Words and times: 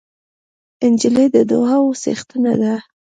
نجلۍ 0.91 1.27
د 1.35 1.37
دعاوو 1.51 1.99
څښتنه 2.01 2.53
ده. 2.61 2.75